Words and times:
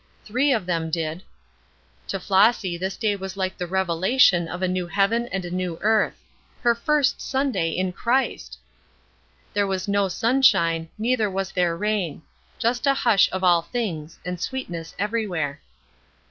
Three 0.25 0.51
of 0.51 0.65
them 0.65 0.89
did. 0.89 1.21
To 2.07 2.19
Flossy 2.19 2.75
this 2.75 2.97
day 2.97 3.15
was 3.15 3.37
like 3.37 3.55
the 3.55 3.67
revelation 3.67 4.47
of 4.47 4.63
a 4.63 4.67
new 4.67 4.87
heaven 4.87 5.27
and 5.27 5.45
a 5.45 5.51
new 5.51 5.77
earth. 5.83 6.19
Her 6.63 6.73
first 6.73 7.21
Sunday 7.21 7.69
in 7.69 7.91
Christ! 7.93 8.57
There 9.53 9.67
was 9.67 9.87
no 9.87 10.07
sunshine, 10.07 10.89
neither 10.97 11.29
was 11.29 11.51
there 11.51 11.77
rain. 11.77 12.23
Just 12.57 12.87
a 12.87 12.95
hush 12.95 13.29
of 13.31 13.43
all 13.43 13.61
things, 13.61 14.17
and 14.25 14.41
sweetness 14.41 14.95
everywhere. 14.97 15.61